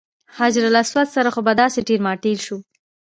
حجر 0.37 0.63
اسود 0.81 1.07
سره 1.15 1.29
خو 1.33 1.39
به 1.45 1.53
داسې 1.61 1.79
ټېل 1.87 1.99
ماټېل 2.07 2.37
شو. 2.45 2.57